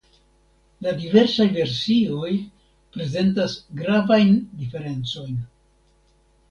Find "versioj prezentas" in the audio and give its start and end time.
1.59-3.55